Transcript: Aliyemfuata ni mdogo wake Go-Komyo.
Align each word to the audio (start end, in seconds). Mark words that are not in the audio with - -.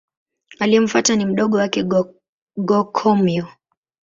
Aliyemfuata 0.59 1.15
ni 1.15 1.25
mdogo 1.25 1.57
wake 1.57 1.83
Go-Komyo. 2.63 3.47